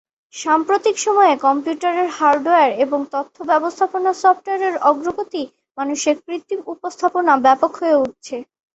[0.33, 5.43] সাম্প্রতিক সময়ে কম্পিউটারের হার্ডওয়্যার এবং তথ্য ব্যবস্থাপনা সফটওয়্যারের অগ্রগতি,
[5.77, 8.35] মানুষের কৃত্রিম উপস্থাপনা ব্যাপক হয়ে উঠছে।